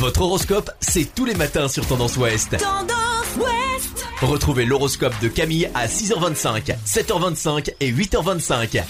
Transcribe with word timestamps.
Votre 0.00 0.22
horoscope, 0.22 0.70
c'est 0.80 1.14
tous 1.14 1.26
les 1.26 1.34
matins 1.34 1.68
sur 1.68 1.86
Tendance 1.86 2.16
Ouest. 2.16 2.56
Tendance 2.56 3.36
Ouest 3.36 4.06
Retrouvez 4.22 4.64
l'horoscope 4.64 5.12
de 5.20 5.28
Camille 5.28 5.68
à 5.74 5.88
6h25, 5.88 6.74
7h25 6.86 7.74
et 7.80 7.92
8h25. 7.92 8.82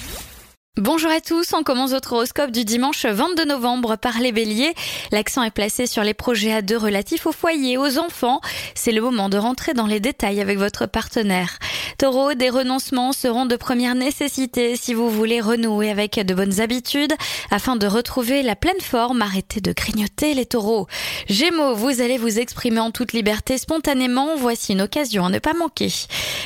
Bonjour 0.77 1.11
à 1.11 1.21
tous, 1.21 1.53
on 1.53 1.65
commence 1.65 1.91
votre 1.91 2.13
horoscope 2.13 2.53
du 2.53 2.65
dimanche 2.65 3.05
22 3.05 3.45
novembre 3.45 3.97
par 3.97 4.21
les 4.21 4.31
béliers. 4.31 4.73
L'accent 5.11 5.43
est 5.43 5.51
placé 5.51 5.89
sur 5.89 6.05
les 6.05 6.15
projets 6.15 6.53
à 6.53 6.63
deux 6.63 6.79
relatifs 6.79 7.27
au 7.27 7.33
foyer, 7.33 7.77
aux 7.77 7.99
enfants. 7.99 8.41
C'est 8.77 8.93
le 8.93 9.03
moment 9.03 9.29
de 9.29 9.37
rentrer 9.37 9.75
dans 9.75 9.87
les 9.87 9.99
détails 9.99 10.41
avec 10.41 10.59
votre 10.59 10.87
partenaire. 10.87 11.59
Taureau, 12.01 12.33
des 12.33 12.49
renoncements 12.49 13.13
seront 13.13 13.45
de 13.45 13.57
première 13.57 13.95
nécessité 13.95 14.75
si 14.75 14.95
vous 14.95 15.11
voulez 15.11 15.43
renouer 15.43 15.91
avec 15.91 16.19
de 16.19 16.33
bonnes 16.33 16.59
habitudes 16.63 17.13
afin 17.51 17.77
de 17.77 17.87
retrouver 17.87 18.43
la 18.43 18.57
pleine 18.57 18.81
forme. 18.81 19.21
Arrêtez 19.21 19.61
de 19.61 19.75
grignoter 19.75 20.33
les 20.33 20.47
taureaux. 20.47 20.87
Gémeaux, 21.29 21.75
vous 21.75 22.01
allez 22.01 22.17
vous 22.17 22.39
exprimer 22.39 22.81
en 22.81 22.91
toute 22.91 23.13
liberté 23.13 23.59
spontanément. 23.59 24.35
Voici 24.39 24.73
une 24.73 24.81
occasion 24.81 25.27
à 25.27 25.29
ne 25.29 25.41
pas 25.41 25.53
manquer. 25.53 25.93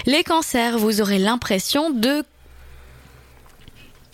Les 0.06 0.24
cancers, 0.24 0.76
vous 0.76 1.00
aurez 1.00 1.20
l'impression 1.20 1.90
de 1.90 2.24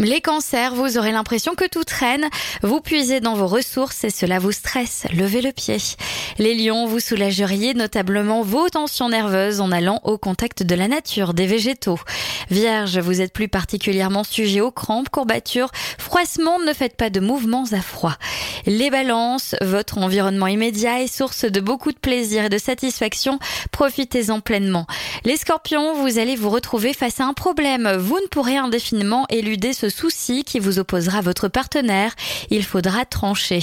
les 0.00 0.20
cancers, 0.20 0.74
vous 0.74 0.98
aurez 0.98 1.12
l'impression 1.12 1.54
que 1.54 1.68
tout 1.68 1.84
traîne, 1.84 2.28
vous 2.62 2.80
puisez 2.80 3.20
dans 3.20 3.34
vos 3.34 3.46
ressources 3.46 4.04
et 4.04 4.10
cela 4.10 4.38
vous 4.38 4.52
stresse, 4.52 5.06
levez 5.12 5.42
le 5.42 5.52
pied. 5.52 5.76
Les 6.38 6.54
lions, 6.54 6.86
vous 6.86 7.00
soulageriez 7.00 7.74
notablement 7.74 8.42
vos 8.42 8.68
tensions 8.68 9.08
nerveuses 9.08 9.60
en 9.60 9.72
allant 9.72 10.00
au 10.04 10.18
contact 10.18 10.62
de 10.62 10.74
la 10.74 10.88
nature, 10.88 11.34
des 11.34 11.46
végétaux. 11.46 11.98
Vierge, 12.50 12.98
vous 12.98 13.20
êtes 13.20 13.32
plus 13.32 13.48
particulièrement 13.48 14.24
sujet 14.24 14.60
aux 14.60 14.72
crampes, 14.72 15.08
courbatures, 15.08 15.70
froissements, 15.98 16.58
ne 16.58 16.72
faites 16.72 16.96
pas 16.96 17.10
de 17.10 17.20
mouvements 17.20 17.66
à 17.72 17.80
froid. 17.80 18.16
Les 18.66 18.90
balances, 18.90 19.54
votre 19.62 19.98
environnement 19.98 20.46
immédiat 20.46 21.02
est 21.02 21.06
source 21.06 21.44
de 21.44 21.60
beaucoup 21.60 21.92
de 21.92 21.98
plaisir 21.98 22.44
et 22.44 22.48
de 22.48 22.58
satisfaction, 22.58 23.38
profitez-en 23.72 24.40
pleinement. 24.40 24.86
Les 25.24 25.36
scorpions, 25.36 25.94
vous 25.94 26.18
allez 26.18 26.36
vous 26.36 26.50
retrouver 26.50 26.92
face 26.92 27.20
à 27.20 27.24
un 27.24 27.32
problème, 27.32 27.90
vous 27.96 28.18
ne 28.20 28.26
pourrez 28.26 28.56
indéfiniment 28.56 29.26
éluder 29.30 29.72
ce 29.72 29.88
souci 29.88 30.44
qui 30.44 30.58
vous 30.58 30.78
opposera 30.78 31.20
votre 31.20 31.48
partenaire. 31.48 32.14
Il 32.50 32.64
faudra 32.64 33.04
trancher. 33.04 33.60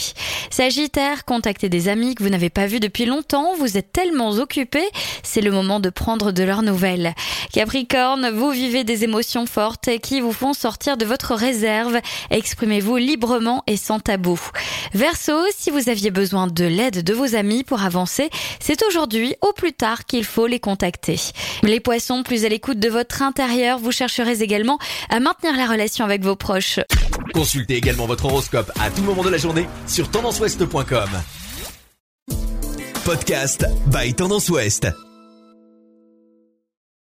Sagittaire, 0.50 1.26
contactez 1.26 1.70
des 1.70 1.88
amis 1.88 2.16
que 2.16 2.24
vous 2.24 2.30
n'avez 2.30 2.50
pas 2.50 2.68
vus 2.68 2.80
depuis 2.80 3.06
longtemps. 3.06 3.56
Vous 3.56 3.78
êtes 3.78 3.92
tellement 3.92 4.32
occupé, 4.32 4.82
c'est 5.24 5.42
le 5.42 5.52
moment 5.52 5.80
de 5.80 5.90
prendre 5.90 6.32
de 6.32 6.44
leurs 6.44 6.64
nouvelles. 6.64 7.14
Capricorne, 7.54 8.30
vous 8.30 8.52
vivez 8.52 8.84
des 8.84 9.04
émotions 9.04 9.46
fortes 9.46 9.90
qui 10.02 10.22
vous 10.22 10.34
font 10.34 10.54
sortir 10.54 10.98
de 10.98 11.06
votre 11.06 11.36
réserve. 11.36 12.00
Exprimez-vous 12.30 12.98
librement 12.98 13.64
et 13.68 13.78
sans 13.78 14.00
tabou. 14.00 14.40
Verseau, 14.94 15.40
si 15.56 15.72
vous 15.72 15.90
aviez 15.90 16.12
besoin 16.12 16.48
de 16.48 16.66
l'aide 16.66 17.04
de 17.04 17.14
vos 17.14 17.36
amis 17.36 17.64
pour 17.64 17.82
avancer, 17.82 18.30
c'est 18.60 18.84
aujourd'hui 18.86 19.36
au 19.42 19.54
plus 19.54 19.74
tard 19.74 20.06
qu'il 20.06 20.24
faut 20.24 20.48
les 20.48 20.60
contacter. 20.60 21.20
Les 21.64 21.80
poissons, 21.80 22.24
plus 22.24 22.46
à 22.46 22.50
l'écoute 22.50 22.80
de 22.80 22.90
votre 22.90 23.22
intérieur, 23.22 23.80
vous 23.80 23.92
chercherez 23.92 24.42
également 24.42 24.80
à 25.10 25.20
maintenir 25.20 25.56
la 25.56 25.68
relation 25.68 26.06
avec 26.06 26.24
vos 26.24 26.36
proches. 26.36 26.80
Consultez 27.34 27.76
également 27.76 28.06
votre 28.06 28.26
horoscope 28.26 28.72
à 28.80 28.90
tout 28.90 29.02
moment 29.02 29.24
de 29.24 29.30
la 29.30 29.38
journée 29.38 29.68
sur 29.88 30.10
tendanceouest.com. 30.10 31.10
Podcast 33.06 33.66
by 33.88 34.14
Tendance 34.14 34.50
Ouest. 34.50 35.07